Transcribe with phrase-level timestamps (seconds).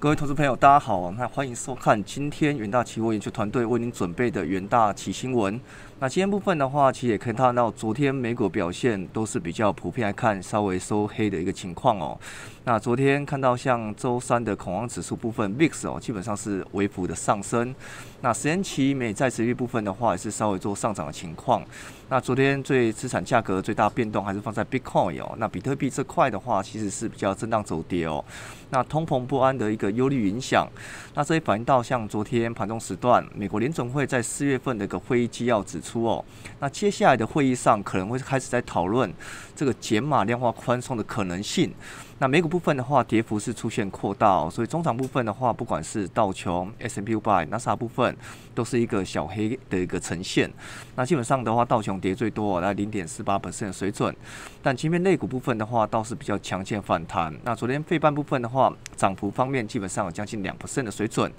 [0.00, 5.60] 各位投资朋友，大家好，那欢迎收看今天元大期货研究团队为您准备的元大期新闻。
[5.98, 12.16] 那今天部分的话，其实也可以看到，昨天美股表现都是比较普遍来看，稍微收黑的一个情况哦。
[12.62, 17.74] 那昨天看到像周三的恐慌指数部分，VIX 哦，基本上是微幅的上升。
[18.20, 21.64] 那十年期美债持率部分的话，也是稍微做上涨的情况。
[22.08, 25.34] 那昨天最资产价格最大变动还是放在 Bitcoin 哦。
[25.38, 28.24] 那比特币这块的话，其实是比较震荡走跌哦。
[28.70, 30.68] 那通膨不安的一个忧虑影响，
[31.14, 36.24] 那这也反映到像昨天盘中时段，美国联总会在四月份的一个会议纪要指出哦，
[36.60, 39.12] 那接下来的会议上可能会开始在讨论
[39.54, 41.72] 这个减码量化宽松的可能性。
[42.20, 48.16] 那美股部分的话，跌幅是出现扩大，所以中场部分的话，不管是道琼、S M P 五百、NASA 部分，
[48.56, 50.50] 都是一个小黑的一个呈现。
[50.96, 54.12] 那基本上的话，道琼跌最多，来零点四八 percent 水准。
[54.60, 57.32] 但今天类股部分的话，倒是比较强劲反弹。
[57.44, 61.32] 那昨天费半部分的话，涨幅方面基本上有将近两 percent 的水准。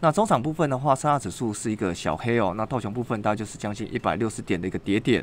[0.00, 2.54] 那中场部分的话，三大指数是一个小黑哦。
[2.56, 5.22] 那道琼部分大概就是将近一百六十点的一个跌点。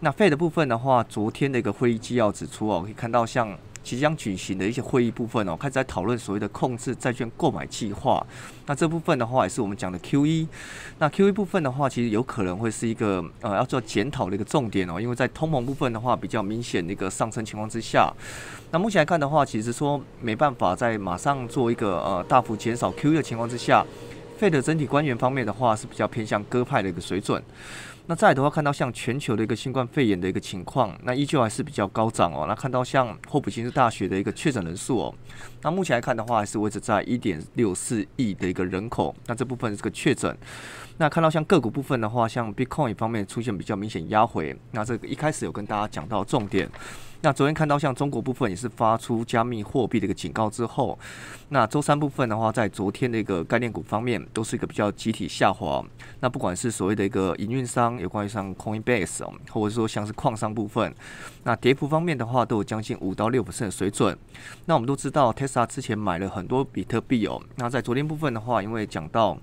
[0.00, 3.56] 那费的部分的话，昨天的一个会议纪要指出哦，可以看到像。
[3.86, 8.26] 即将举行的一些会议部分哦，开始在讨论所谓的控制债券购买计划。
[8.66, 10.48] 那这部分的话，也是我们讲的 Q E。
[10.98, 18.12] 那 Q E 部分的话，其实有可能会是一个呃要做检讨的一个重点哦，因为在通膨部分的话，比较明显的一个上升情况之下，
[18.72, 23.86] 那目前来看的话，其实说没办法在马上做一个呃大幅减少 Q E 的情况之下，
[24.36, 27.40] 费的整体官员方面的话是比较偏向鸽派的一个水准。
[28.08, 32.44] 那再的话，看到像全球的一个新冠肺炎的一个情况，那依旧还是比较高涨哦。
[32.46, 35.14] 那看到像霍普金斯大学的一个确诊人数哦，
[35.62, 39.12] 那目前来看的话，还是维持在一点六四亿的一个人口。
[39.26, 40.36] 那这部分是个确诊。
[40.98, 44.56] 那看到像个股部分的话，像 Bitcoin 方面出现比较明显压回。
[44.70, 46.70] 那这个一开始有跟大家讲到重点。
[47.22, 50.96] 那昨天看到像中国部分也是发出加密货币的一个警告之后，
[51.48, 55.84] 那周三部分的话，在昨天的一个概念股方面都是一个比较集体下滑。
[56.20, 60.94] 那不管是所谓的一个营运商，有关于像 Coinbase 哦，或者说像是矿商部分，
[61.44, 64.16] 那跌幅方面的话都有将近五到六的水准。
[64.66, 69.38] 那我们都知道 Tesla 之前买了很多比特币哦，那在昨天部分的话，因为讲到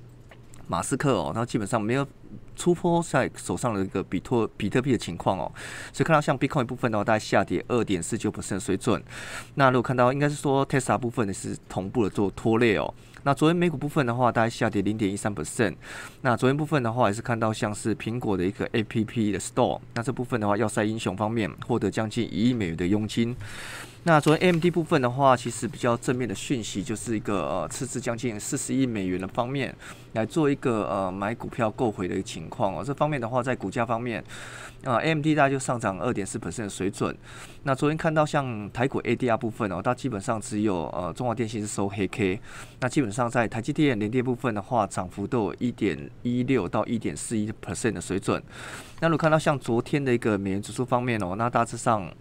[0.67, 2.07] 马斯克哦，那基本上没有。
[2.55, 5.51] 出坡在手上的一个比特比特币的情况哦，
[5.91, 9.03] 所以看到像 Bitcoin 部分的话，大概下跌二点四九 percent 水准。
[9.55, 12.93] 那如果看到应该是说 Tesla 部分的是同步的做拖累哦。
[13.23, 15.75] 那昨天美股部分的话，大概下跌零点一三 percent。
[16.21, 23.35] 那昨天部分的话，也是看到像是苹果的一个 A P P 的 Store，那这部分的话，要塞英雄方面获得将近一亿美元的佣金。
[24.05, 29.73] 那昨天 AMD 部分的话，其实比较正面的讯息，就是一个呃斥资将近四十亿美元的方面
[30.11, 32.83] 来做一个呃买股票购回的一个情况哦。
[32.85, 34.21] 这方面的话，在股价方面，
[34.83, 37.15] 啊 AMD 大概就上涨二点四 percent 的水准。
[37.63, 42.41] 那昨天看到像台股 ADR 部分哦，它基本上只有呃中华电信是收黑 K。
[42.81, 48.43] 那基本上在台积电、联电部分的话，涨幅都有一点一六到一点四一 percent 的水准。
[48.99, 52.11] 那如果看到像昨天的一个美元指数方面哦，那大致上。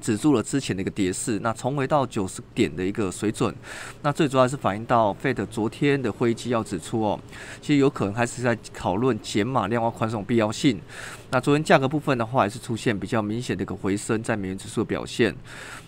[0.00, 3.54] 止住了之前的一个跌势，那重回到九十点的一个水准，
[4.02, 7.20] 那最主要是反映到 Fed 昨天的会议纪要指出哦，
[7.60, 10.80] 其实有可能还是在讨论减码量化宽松必要性。
[11.30, 15.34] 那昨天价格部分的话，也是出现比较明显的一个回升，在美元指数的表现。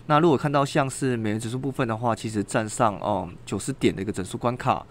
[0.07, 4.85] 那如果看到像是美元指数部分的话，其实站上哦九十点的一个整数关卡。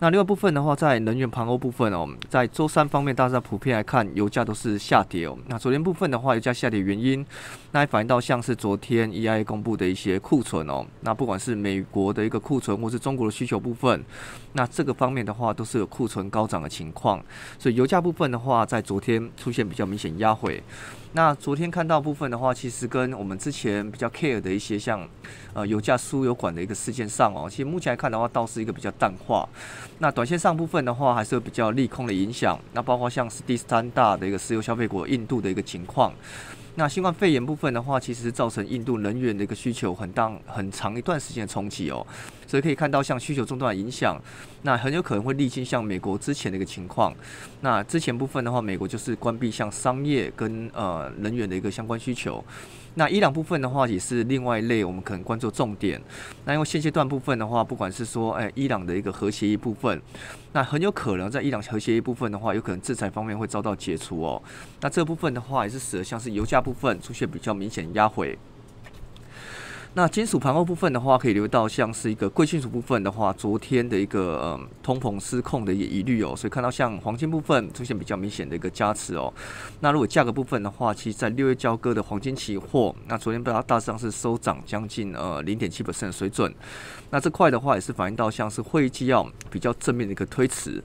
[0.00, 5.38] 那另外部分的话，在能源盘欧部分哦，在周三方面，大家普遍来看，油价都是下跌哦。
[5.46, 7.24] 那昨天部分的话，油价下跌原因，
[7.72, 10.84] 那也反映到像是昨天 EIA 公布的一些库存哦。
[11.02, 14.02] 那不管是美国的一个库存，或是中国的需求部分，
[14.52, 17.22] 那这个方面的话，都是有库存高涨的情况。
[17.58, 20.60] 所以油价部分的话，在昨天出现比较明显压回。
[21.16, 25.08] 那昨天看到部分的话，其实跟我们之前比较 care 的一些像，
[25.52, 29.48] 呃，油价输油管的一个事件上哦，其实目前来看的话，倒是一个比较淡化。
[30.00, 32.58] 那短线上部分的话，还是有比较利空的影响。
[32.72, 36.12] 那包括像是第三大的一个石油消费国印度的一个情况。
[36.76, 42.04] 那新冠肺炎部分的话，其实是造成印度能源的一个需求很大很长一段时间的冲击哦，
[42.48, 44.20] 所以可以看到像需求中断的影响，
[44.62, 47.14] 那很有可能会历经像美国之前的一个情况。
[47.60, 52.44] 那之前部分的话，美国就是关闭像商业跟呃人员的一个相关需求。
[52.96, 56.00] 那伊朗部分的话也是另外一类，我们可能关注重点。
[56.44, 60.00] 那因为现阶段部分的话，不管是说，哎，伊朗的一个核协议部分，
[60.52, 64.40] 那很有可能在伊朗核协议部分的话，有可能制裁方面会遭到解除哦。
[64.80, 68.38] 那这部分的话，也是使得像是油价部分出现比较明显压回。
[69.96, 79.32] 那金属盘后部分的话，可以留到像是一个贵金属部分的话，昨天的一个呃通膨失控的一个疑虑哦，所以看到像黄金部分出现比较明显的一个加持哦。
[79.78, 86.52] 那如果价格部分的话，其实在六月交割的黄金期货，那昨天被它大致上是收涨将近呃零点七百分水准。
[87.10, 90.82] 那这块的话也是反映到像是会议纪要比较正面的一个推迟。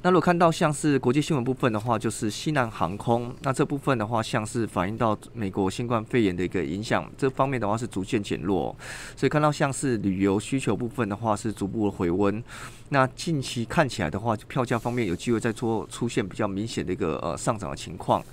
[0.00, 8.74] 那如果看到像是国际新闻部分的话，就是西南航空，那这部分的话像是反映到美国新冠肺炎的一个影响，这方面的话是逐渐减弱，
[9.16, 12.42] 所以看到像是旅游需求部分的话是逐步的回温。
[12.90, 18.24] 那近期看起来的话，票价方面有机会再做出现比较明显的一个呃上涨的情况。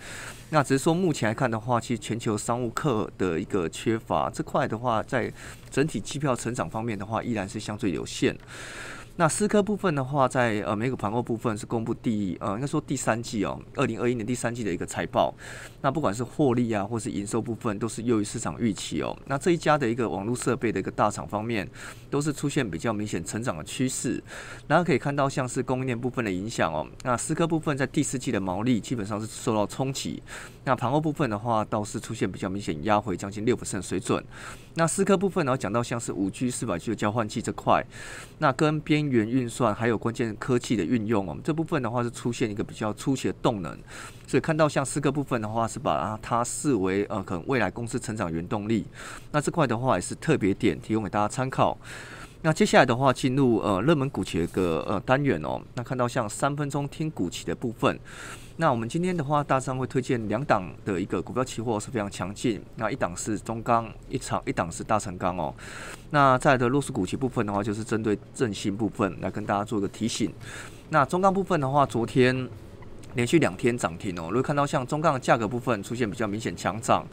[0.52, 5.32] 那只是说目前来看的话，其实全球商务客的一个缺乏这块的话，在
[5.72, 8.38] 整体机票成长方面的话，依然是相对有限。
[9.16, 15.32] 那思科部分的话，在呃美股盘后部分是公布第呃应该说第三季哦，二零二一年第三季的一个财报。
[15.82, 19.16] 那不管是获利啊，或是营收部分，都是优于市场预期哦。
[19.28, 21.70] 那这一家的一个网络设备的一个大厂方面，
[22.10, 24.24] 都是出现比较明显成长的趋势。
[24.68, 26.88] 然后可以看到像是供应链部分的影响哦。
[27.04, 30.24] 那思科部分在第四季的毛利基本上是受到冲击。
[30.66, 34.24] 那盘后部分的话，倒是出现比较明显压回将近六水准。
[34.76, 37.86] 那思科部分呢，讲到像是五 G 四百 G 的交换器这块，
[38.40, 43.78] 那跟边缘运算还有关键科技的运用哦，这部分的话是出现一个比较初期的动能，
[44.28, 48.86] 所以看到像四个部分的话，是把它视为呃可能未来公司成长原动力。
[49.32, 51.78] 那这块的话也是特别点，提供给大家参考。
[52.46, 57.98] 那接下来的话，进入呃热门股的一个呃单元哦，那看到像三分钟听股期的部分。
[58.58, 62.62] 那我们今天的话，大致上会推荐两档的一个股票期货是非常强劲。
[62.76, 65.56] 那一档是中钢，一场一档是大成钢哦。
[66.10, 70.30] 那在的弱势股期部分的话，就是针对振兴部分来跟大家做一个提醒。
[70.90, 72.50] 那中钢部分的话，昨天。
[73.16, 77.06] 连续两天涨停哦，如果看到像中钢的价格部分出现比较明显强涨，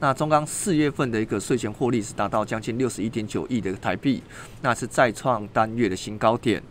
[0.00, 4.22] 那中钢四月份的一个税前获利是达到将近六十一点九亿的台币，
[4.62, 6.62] 那是再创单月的新高点。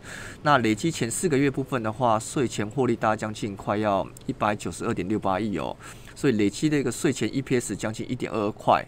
[0.42, 5.74] 那累积前四个月部分的话，税前获利大概将近快要一百九十二点六八亿哦。
[6.14, 8.84] 所以累积的一个税前 EPS 将近一点二二块。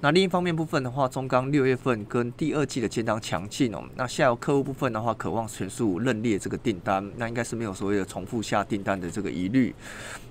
[0.00, 3.82] 那另一方面部分的话，中钢六月份跟第二季的接单强劲哦。
[3.96, 9.74] 那下游客户部分的话，渴望全数认列这个订单，那应该是没有所谓的重复下订单的这个疑虑。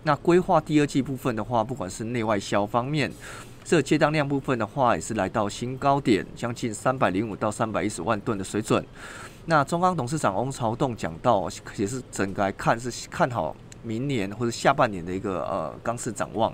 [0.03, 3.11] 那规划第二季部分的话，不管是内外销方面，
[3.65, 8.85] 这接单量部分的话，也是来到新高点，将近三百零五到三百一十万吨的水准。
[9.47, 13.53] 那中钢董事长翁朝栋讲到，也是整个来看是看好。
[13.87, 16.53] 明年或者下半年的一个呃钢市展望，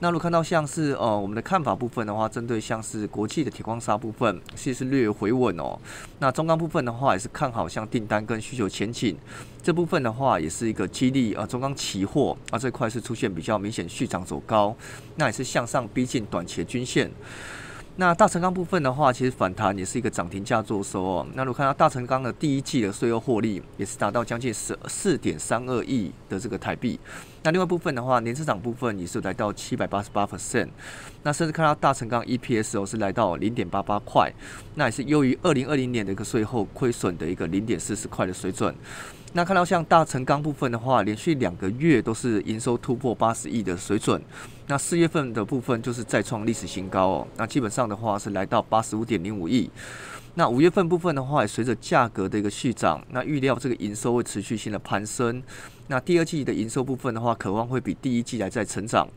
[0.00, 5.78] 那如果看到像是呃我们的看法部分的话，针对像是国际的铁矿砂部分，其实略有回稳哦。
[6.18, 9.16] 那中钢部分的话，也是看好像订单跟需求前景
[9.62, 14.74] 这部分的话，也是一个激励啊中钢期货啊这块是出现比较明显续涨走高，
[15.16, 17.10] 那也是向上逼近短期均线。
[18.00, 21.26] 那大成钢部分的话，其实反弹也是一个涨停价做收哦。
[21.34, 27.00] 那如果看到大成钢的第一季的税后获利，也是达到将近十四点三二亿的这个台币。
[27.42, 30.68] 那另外部分的话，年市长部分也是来到七百八十八 percent。
[31.22, 34.32] 那甚至看到大成钢 EPS 哦是来到零点八八块，
[34.74, 38.74] 那也是优于二零二零年的一个税后亏损的一个零点四十块的水准。
[39.34, 44.20] 那看到像大成钢部分的话，连续两个月都是营收突破八十亿的水准。
[44.66, 47.26] 那四月份的部分就是再创历史新高哦。
[47.36, 49.70] 那基本上的话是来到八十五点零五亿。
[50.34, 55.42] 那五月份部分的话，也随着价格的一个续涨，那预料这个营收会持续性的攀升。
[55.88, 59.08] 那第二季的营收部分的话，渴望会比第一季来在成长。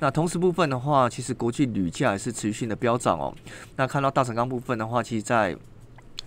[0.00, 3.34] 那同时部分的话，其实国际铝价也是持续性的飙涨哦。
[3.76, 5.56] 那看到大成钢部分的话，其实在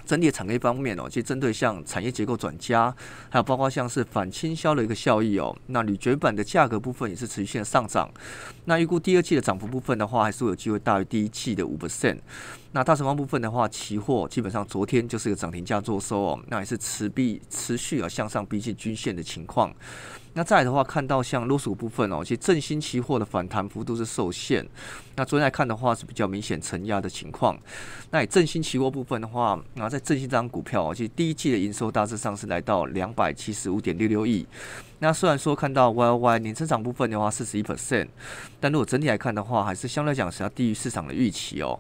[0.10, 2.92] 整体产业方面哦，其实针对像产业结构转加，
[3.30, 8.10] 还有包括像是反倾销的一个效益哦，那铝卷板的价格部分也是持续性的上涨。
[8.66, 12.18] 那预估第二季的涨幅部分的话，还是有机会大于第一季的五 percent。
[12.72, 19.72] 那大成方部分的话，期货基本上昨天就是一个涨停价做收哦，那也是持币持续啊向上逼近均线的情况。
[20.40, 24.66] 那再来的话，看到像罗素部分哦，其实振兴期货的反弹幅度是受限。
[25.18, 27.60] 那昨天来看的话，是比较明显承压的情况。
[28.10, 34.48] 那以振兴期货部分的话，那在振兴这张股票，其实第一季的营收大致上是来到两百七十五点六六亿。
[35.00, 38.08] 那虽然说看到 Y Y 年增长部分的话四十一 percent，
[38.62, 41.78] 但如果整体来看的话，还是相对来讲是要低于市场的预期哦。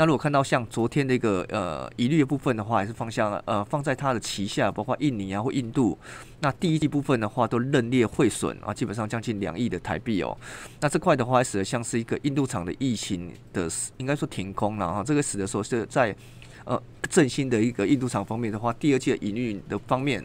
[0.00, 5.98] 那如果看到像昨天的一个呃疑虑的部分的话，还是方向呃放在它的旗下，包括印尼啊或印度，
[6.40, 10.34] 那第一季部分的话都认列汇损啊，基本上将近两亿的台币哦。
[10.80, 16.16] 那这块的话，使得像是一个印度厂的疫情的应该说停工了哈，这个使得说是在
[16.64, 20.24] 呃振兴的一个印度厂方面的话，第二季的营运的方面。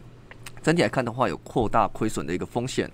[0.63, 2.89] 整体来看的话，有扩大亏损的一个风险，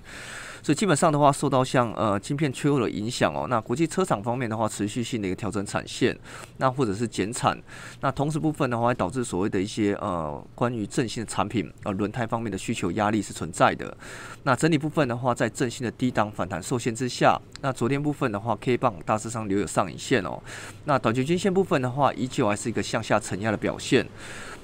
[0.64, 6.18] 所以基本上的话，受到像呃晶片缺货的影响哦，那国际车厂方面的话，持续性的一个调整产线，
[6.58, 7.58] 那或者是减产，
[8.02, 13.96] 那同时部分的话，导致所谓的一些呃关于振兴的产品呃轮胎方面的需求压力是存在的。
[14.44, 20.42] 那整体部分的话，在振兴的低档反弹受限之下，那昨天部分的话，K 棒大致上留有上影线哦。
[20.86, 24.06] 那短期均线部分的话，依旧还是一个向下承压的表现。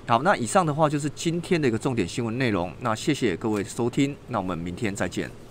[0.08, 2.72] 好，那以上的话就是今天的一个重点新闻内容。
[2.82, 5.47] 那谢谢各位收听，那我们明天再见。